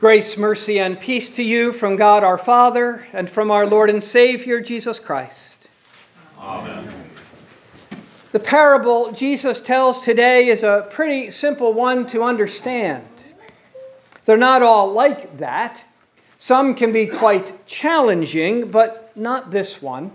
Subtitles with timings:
[0.00, 4.02] Grace, mercy, and peace to you from God our Father and from our Lord and
[4.02, 5.68] Savior Jesus Christ.
[6.38, 6.88] Amen.
[8.30, 13.04] The parable Jesus tells today is a pretty simple one to understand.
[14.24, 15.84] They're not all like that.
[16.36, 20.12] Some can be quite challenging, but not this one,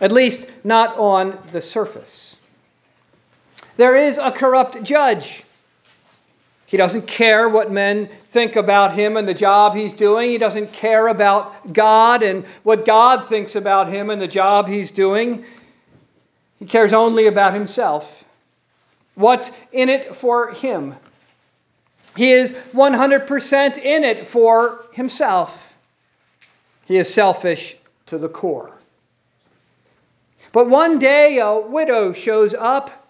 [0.00, 2.36] at least not on the surface.
[3.78, 5.42] There is a corrupt judge
[6.66, 10.30] he doesn't care what men think about him and the job he's doing.
[10.30, 14.90] He doesn't care about God and what God thinks about him and the job he's
[14.90, 15.44] doing.
[16.58, 18.24] He cares only about himself.
[19.14, 20.96] What's in it for him?
[22.16, 25.76] He is 100% in it for himself.
[26.86, 27.76] He is selfish
[28.06, 28.72] to the core.
[30.50, 33.05] But one day a widow shows up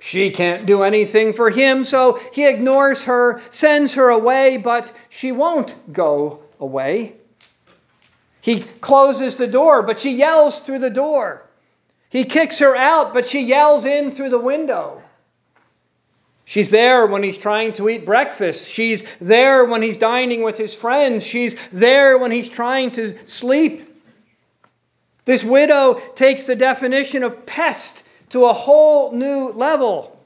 [0.00, 5.30] she can't do anything for him, so he ignores her, sends her away, but she
[5.30, 7.14] won't go away.
[8.40, 11.46] He closes the door, but she yells through the door.
[12.08, 15.02] He kicks her out, but she yells in through the window.
[16.46, 18.72] She's there when he's trying to eat breakfast.
[18.72, 21.24] She's there when he's dining with his friends.
[21.24, 23.86] She's there when he's trying to sleep.
[25.26, 30.18] This widow takes the definition of pest to a whole new level.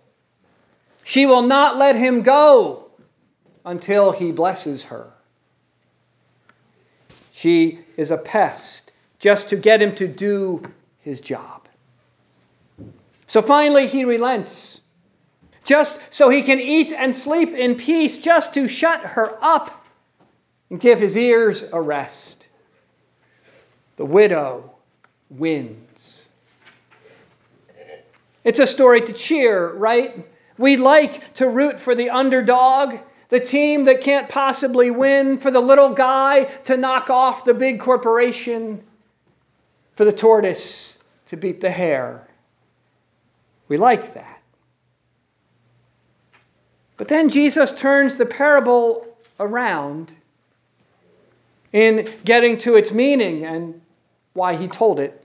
[1.05, 2.87] She will not let him go
[3.65, 5.11] until he blesses her.
[7.33, 10.63] She is a pest just to get him to do
[11.01, 11.67] his job.
[13.27, 14.81] So finally, he relents.
[15.65, 19.85] Just so he can eat and sleep in peace, just to shut her up
[20.71, 22.49] and give his ears a rest.
[23.97, 24.75] The widow
[25.31, 25.94] wins.
[28.45, 30.29] It's a story to cheer, right?
[30.59, 32.97] We like to root for the underdog,
[33.31, 37.81] the team that can't possibly win, for the little guy to knock off the big
[37.81, 38.85] corporation,
[39.97, 42.29] for the tortoise to beat the hare.
[43.69, 44.43] We like that.
[46.97, 49.07] But then Jesus turns the parable
[49.41, 50.15] around
[51.73, 53.81] in getting to its meaning and
[54.35, 55.24] why he told it.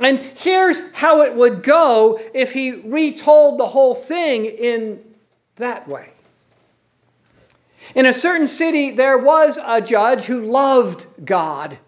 [0.00, 5.02] And here's how it would go if he retold the whole thing in
[5.56, 6.10] that way.
[7.94, 11.78] In a certain city, there was a judge who loved God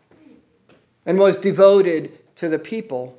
[1.06, 3.16] and was devoted to the people.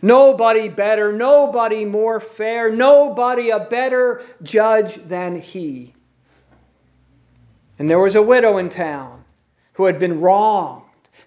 [0.00, 5.94] Nobody better, nobody more fair, nobody a better judge than he.
[7.78, 9.24] And there was a widow in town
[9.74, 10.81] who had been wronged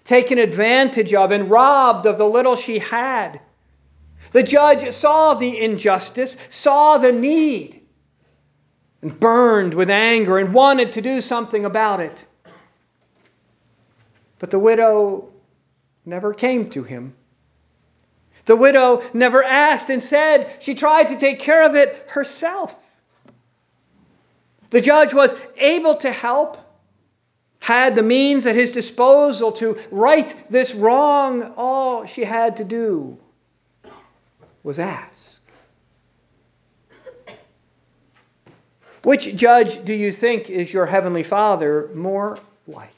[0.06, 3.40] taken advantage of and robbed of the little she had.
[4.32, 7.82] The judge saw the injustice, saw the need,
[9.02, 12.24] and burned with anger and wanted to do something about it.
[14.38, 15.28] But the widow
[16.04, 17.14] never came to him.
[18.44, 22.76] The widow never asked and said she tried to take care of it herself.
[24.70, 26.58] The judge was able to help,
[27.60, 33.18] had the means at his disposal to right this wrong, all she had to do
[34.62, 35.38] was ask.
[39.02, 42.90] Which judge do you think is your heavenly Father more like?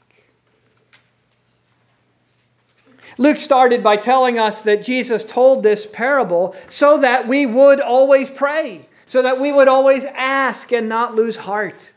[3.19, 8.29] Luke started by telling us that Jesus told this parable so that we would always
[8.29, 11.91] pray, so that we would always ask and not lose heart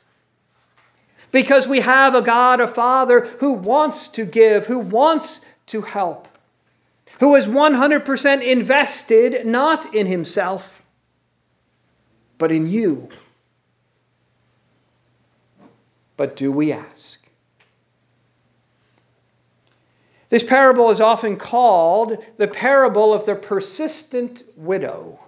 [1.32, 6.28] because we have a God, a Father, who wants to give, who wants to help,
[7.18, 10.80] who is 100% invested not in himself,
[12.38, 13.08] but in you.
[16.16, 17.18] But do we ask?
[20.28, 25.18] This parable is often called the parable of the persistent widow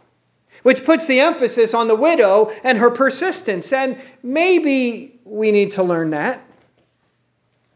[0.65, 3.73] which puts the emphasis on the widow and her persistence.
[3.73, 6.43] And maybe we need to learn that.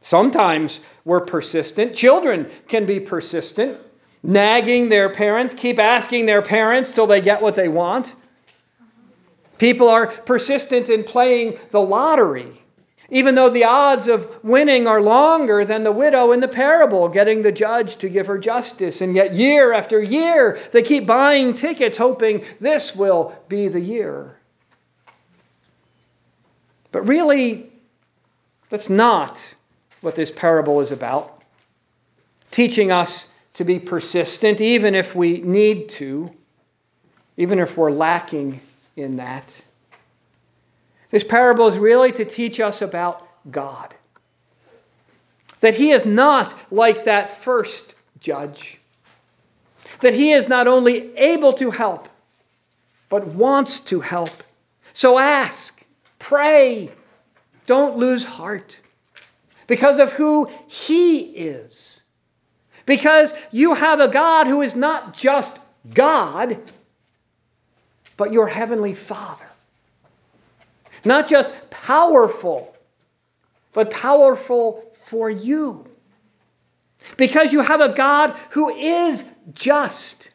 [0.01, 1.95] Sometimes we're persistent.
[1.95, 3.79] Children can be persistent,
[4.23, 8.15] nagging their parents, keep asking their parents till they get what they want.
[9.59, 12.53] People are persistent in playing the lottery
[13.11, 17.41] even though the odds of winning are longer than the widow in the parable, getting
[17.41, 19.01] the judge to give her justice.
[19.01, 24.37] And yet, year after year, they keep buying tickets, hoping this will be the year.
[26.93, 27.73] But really,
[28.69, 29.55] that's not
[30.03, 31.45] what this parable is about.
[32.51, 36.29] Teaching us to be persistent, even if we need to,
[37.39, 38.61] even if we're lacking
[38.97, 39.55] in that.
[41.11, 43.95] This parable is really to teach us about God.
[45.61, 48.81] That he is not like that first judge.
[50.01, 52.09] That he is not only able to help,
[53.09, 54.31] but wants to help.
[54.93, 55.85] So ask,
[56.19, 56.91] pray,
[57.67, 58.81] don't lose heart
[59.67, 62.01] because of who he is.
[62.87, 65.59] Because you have a God who is not just
[65.93, 66.59] God,
[68.17, 69.48] but your heavenly Father.
[71.05, 72.75] Not just powerful,
[73.73, 75.87] but powerful for you.
[77.17, 79.25] Because you have a God who is
[79.55, 80.31] just.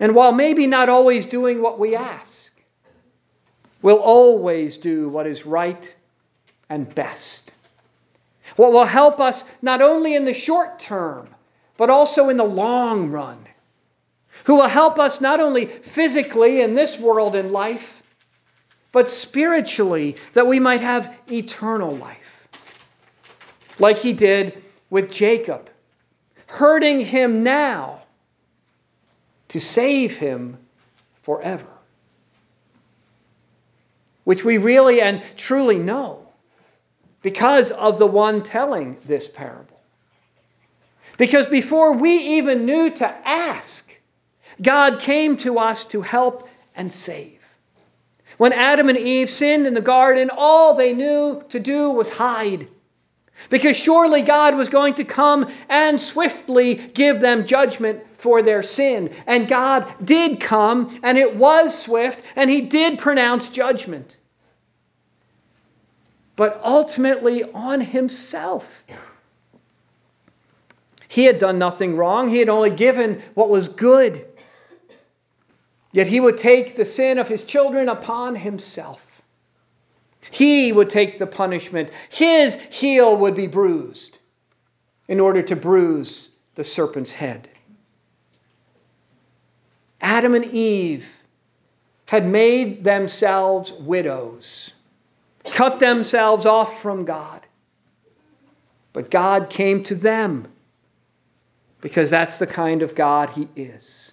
[0.00, 2.52] And while maybe not always doing what we ask,
[3.82, 5.94] will always do what is right
[6.68, 7.52] and best.
[8.56, 11.28] What will help us not only in the short term,
[11.76, 13.38] but also in the long run.
[14.44, 17.97] Who will help us not only physically in this world and life,
[18.92, 22.48] but spiritually, that we might have eternal life.
[23.78, 25.70] Like he did with Jacob,
[26.46, 28.00] hurting him now
[29.48, 30.58] to save him
[31.22, 31.66] forever.
[34.24, 36.26] Which we really and truly know
[37.22, 39.80] because of the one telling this parable.
[41.16, 43.90] Because before we even knew to ask,
[44.60, 47.37] God came to us to help and save.
[48.38, 52.68] When Adam and Eve sinned in the garden, all they knew to do was hide.
[53.50, 59.12] Because surely God was going to come and swiftly give them judgment for their sin.
[59.26, 64.16] And God did come, and it was swift, and He did pronounce judgment.
[66.36, 68.84] But ultimately on Himself.
[71.08, 74.27] He had done nothing wrong, He had only given what was good.
[75.92, 79.04] Yet he would take the sin of his children upon himself.
[80.30, 81.90] He would take the punishment.
[82.10, 84.18] His heel would be bruised
[85.08, 87.48] in order to bruise the serpent's head.
[90.00, 91.16] Adam and Eve
[92.06, 94.72] had made themselves widows,
[95.44, 97.46] cut themselves off from God.
[98.92, 100.48] But God came to them
[101.80, 104.07] because that's the kind of God He is.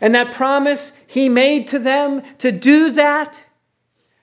[0.00, 3.42] And that promise he made to them to do that,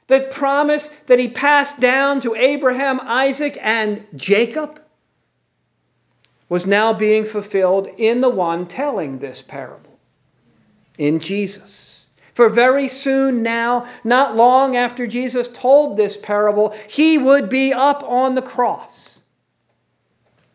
[0.07, 4.81] the promise that he passed down to Abraham, Isaac, and Jacob,
[6.49, 9.99] was now being fulfilled in the one telling this parable,
[10.97, 12.05] in Jesus.
[12.33, 18.03] For very soon now, not long after Jesus told this parable, he would be up
[18.03, 19.19] on the cross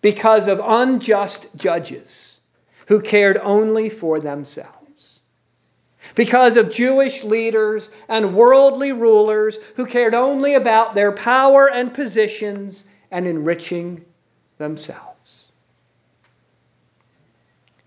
[0.00, 2.38] because of unjust judges
[2.86, 4.81] who cared only for themselves
[6.14, 12.84] because of Jewish leaders and worldly rulers who cared only about their power and positions
[13.10, 14.04] and enriching
[14.58, 15.48] themselves.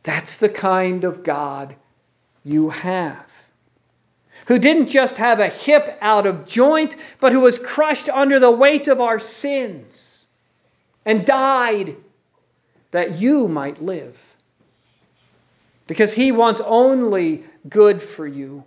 [0.04, 1.76] That's the kind of God
[2.44, 3.26] you have.
[4.48, 8.52] Who didn't just have a hip out of joint, but who was crushed under the
[8.52, 10.28] weight of our sins
[11.06, 11.96] and died
[12.92, 14.18] that you might live.
[15.88, 18.64] Because he wants only good for you.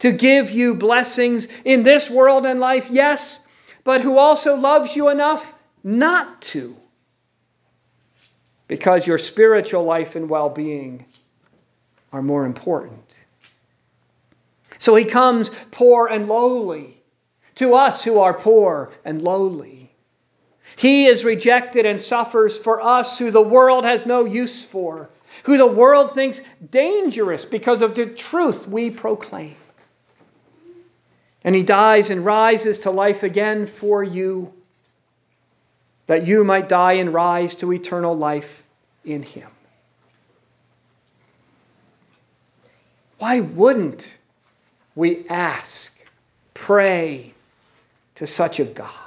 [0.00, 3.38] To give you blessings in this world and life, yes,
[3.84, 5.52] but who also loves you enough
[5.84, 6.76] not to.
[8.66, 11.04] Because your spiritual life and well being
[12.12, 13.16] are more important.
[14.78, 17.00] So he comes poor and lowly
[17.56, 19.94] to us who are poor and lowly.
[20.76, 25.10] He is rejected and suffers for us who the world has no use for
[25.44, 29.54] who the world thinks dangerous because of the truth we proclaim.
[31.44, 34.52] And he dies and rises to life again for you,
[36.06, 38.62] that you might die and rise to eternal life
[39.04, 39.48] in him.
[43.18, 44.16] Why wouldn't
[44.94, 45.96] we ask,
[46.54, 47.34] pray
[48.16, 49.01] to such a God?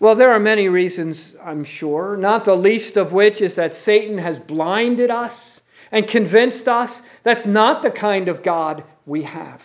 [0.00, 4.16] Well, there are many reasons, I'm sure, not the least of which is that Satan
[4.16, 9.62] has blinded us and convinced us that's not the kind of God we have.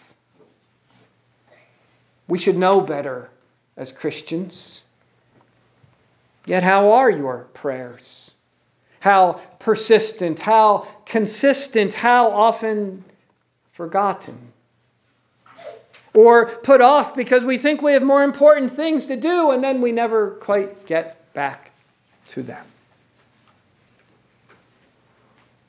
[2.27, 3.29] We should know better
[3.77, 4.81] as Christians.
[6.45, 8.31] Yet, how are your prayers?
[8.99, 13.05] How persistent, how consistent, how often
[13.71, 14.51] forgotten?
[16.15, 19.81] Or put off because we think we have more important things to do and then
[19.81, 21.71] we never quite get back
[22.29, 22.65] to them.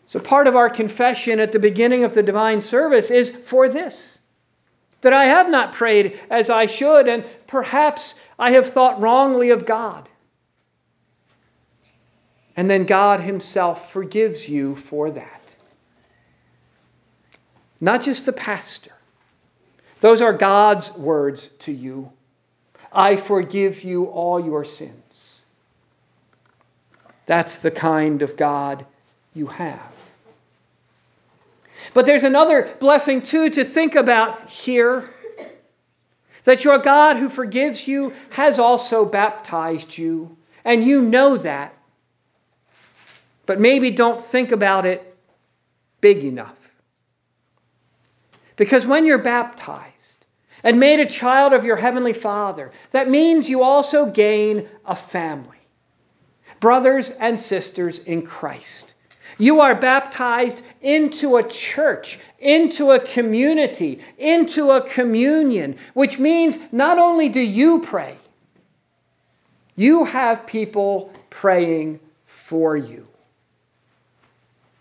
[0.07, 4.19] So, part of our confession at the beginning of the divine service is for this
[5.03, 9.67] that I have not prayed as I should, and perhaps I have thought wrongly of
[9.67, 10.09] God.
[12.57, 15.55] And then God Himself forgives you for that.
[17.81, 18.96] Not just the pastor,
[20.01, 22.13] those are God's words to you.
[22.93, 25.41] I forgive you all your sins.
[27.27, 28.87] That's the kind of God
[29.35, 29.95] you have.
[31.93, 35.11] But there's another blessing, too, to think about here
[36.45, 41.75] that your God who forgives you has also baptized you, and you know that.
[43.47, 45.17] But maybe don't think about it
[46.01, 46.57] big enough.
[48.57, 50.27] Because when you're baptized
[50.63, 55.57] and made a child of your Heavenly Father, that means you also gain a family
[56.61, 58.95] brothers and sisters in Christ.
[59.39, 66.99] You are baptized into a church, into a community, into a communion, which means not
[66.99, 68.17] only do you pray,
[69.75, 73.07] you have people praying for you.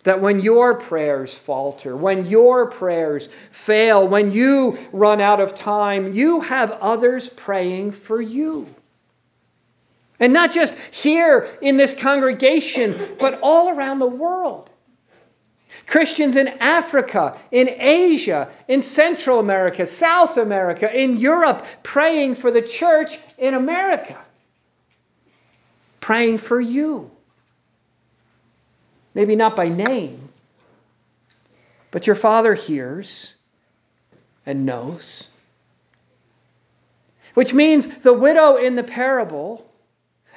[0.06, 6.14] That when your prayers falter, when your prayers fail, when you run out of time,
[6.14, 8.68] you have others praying for you.
[10.20, 14.70] And not just here in this congregation, but all around the world.
[15.88, 22.62] Christians in Africa, in Asia, in Central America, South America, in Europe, praying for the
[22.62, 24.18] church in America,
[26.00, 27.12] praying for you.
[29.16, 30.30] Maybe not by name,
[31.90, 33.34] but your Father hears
[34.46, 35.30] and knows.
[37.34, 39.66] Which means the widow in the parable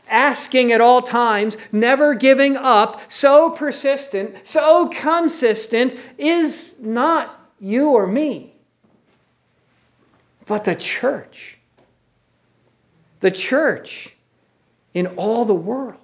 [0.09, 8.07] asking at all times, never giving up, so persistent, so consistent, is not you or
[8.07, 8.55] me,
[10.47, 11.59] but the church.
[13.21, 14.17] The church
[14.95, 15.99] in all the world.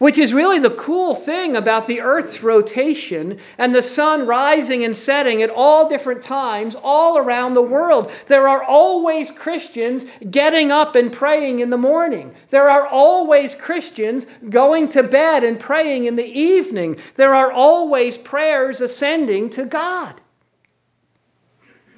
[0.00, 4.96] Which is really the cool thing about the Earth's rotation and the sun rising and
[4.96, 8.10] setting at all different times all around the world.
[8.26, 12.34] There are always Christians getting up and praying in the morning.
[12.48, 16.96] There are always Christians going to bed and praying in the evening.
[17.16, 20.18] There are always prayers ascending to God.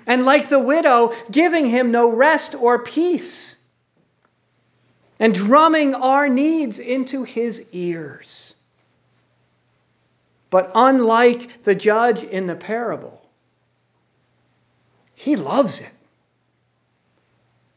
[0.09, 3.55] And like the widow, giving him no rest or peace
[5.19, 8.55] and drumming our needs into his ears.
[10.51, 13.23] But unlike the judge in the parable,
[15.15, 15.93] he loves it.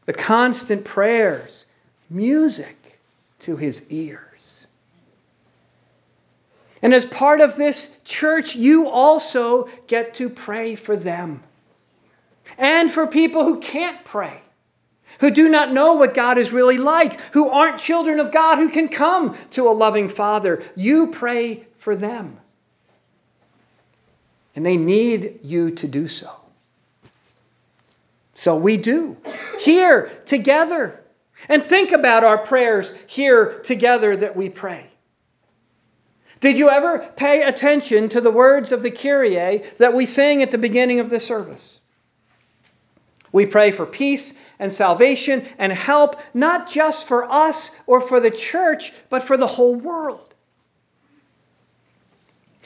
[0.04, 1.64] The constant prayers,
[2.10, 2.98] music
[3.40, 4.66] to his ears.
[6.82, 11.42] And as part of this church, you also get to pray for them
[12.58, 14.40] and for people who can't pray
[15.20, 18.68] who do not know what God is really like, who aren't children of God, who
[18.68, 20.62] can come to a loving Father.
[20.74, 22.38] You pray for them.
[24.54, 26.30] And they need you to do so.
[28.34, 29.16] So we do.
[29.60, 31.02] Here together.
[31.48, 34.86] And think about our prayers here together that we pray.
[36.40, 40.50] Did you ever pay attention to the words of the Kyrie that we sang at
[40.50, 41.78] the beginning of the service?
[43.32, 48.30] We pray for peace and salvation and help, not just for us or for the
[48.30, 50.34] church, but for the whole world.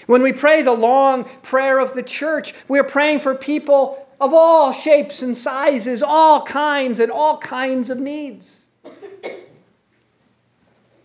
[0.07, 4.73] When we pray the long prayer of the church, we're praying for people of all
[4.73, 8.65] shapes and sizes, all kinds and all kinds of needs.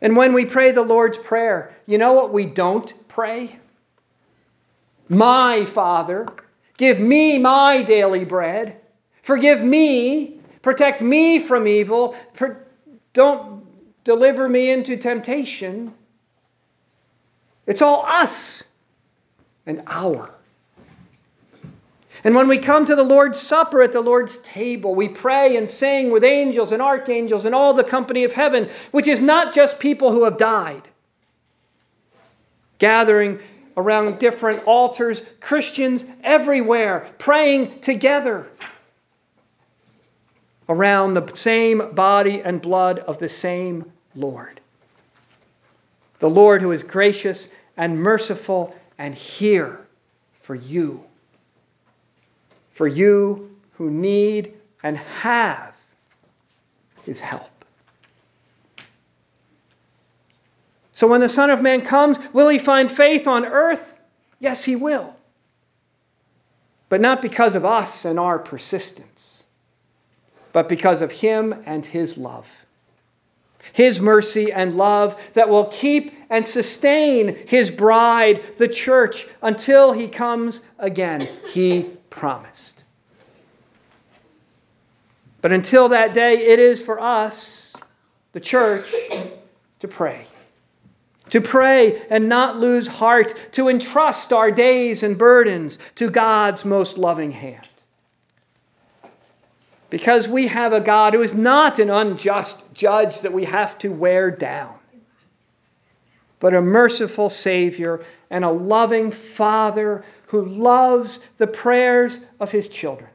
[0.02, 3.58] And when we pray the Lord's Prayer, you know what we don't pray?
[5.08, 6.28] My Father,
[6.78, 8.80] give me my daily bread.
[9.24, 12.16] Forgive me, protect me from evil,
[13.14, 13.64] don't
[14.04, 15.94] deliver me into temptation.
[17.68, 18.64] It's all us
[19.68, 20.34] and our.
[22.24, 25.70] And when we come to the Lord's Supper at the Lord's table, we pray and
[25.70, 29.78] sing with angels and archangels and all the company of heaven, which is not just
[29.78, 30.82] people who have died,
[32.80, 33.40] gathering
[33.78, 38.50] around different altars, Christians everywhere, praying together
[40.70, 44.60] around the same body and blood of the same Lord.
[46.20, 49.86] The Lord who is gracious and merciful and here
[50.42, 51.04] for you.
[52.72, 54.54] For you who need
[54.84, 55.76] and have
[57.04, 57.50] his help.
[60.94, 64.00] So when the Son of Man comes, will he find faith on earth?
[64.40, 65.14] Yes, he will.
[66.90, 69.35] but not because of us and our persistence,
[70.56, 72.50] but because of Him and His love.
[73.74, 80.08] His mercy and love that will keep and sustain His bride, the church, until He
[80.08, 81.28] comes again.
[81.52, 82.86] He promised.
[85.42, 87.76] But until that day, it is for us,
[88.32, 88.94] the church,
[89.80, 90.26] to pray.
[91.32, 96.98] To pray and not lose heart, to entrust our days and burdens to God's most
[96.98, 97.68] loving hand.
[99.90, 103.90] Because we have a God who is not an unjust judge that we have to
[103.90, 104.76] wear down,
[106.40, 113.10] but a merciful Savior and a loving Father who loves the prayers of his children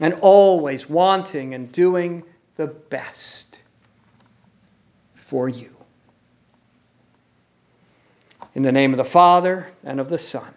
[0.00, 2.24] and always wanting and doing
[2.56, 3.62] the best
[5.14, 5.74] for you.
[8.54, 10.52] In the name of the Father, and of the Son,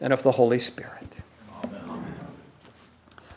[0.00, 1.16] and of the Holy Spirit.